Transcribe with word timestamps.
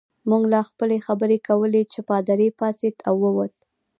موږ 0.29 0.43
لا 0.53 0.61
خپلې 0.69 0.97
خبرې 1.07 1.37
کولې 1.47 1.81
چې 1.91 1.99
پادري 2.09 2.49
پاڅېد 2.59 2.95
او 3.07 3.15
ووت. 3.23 3.55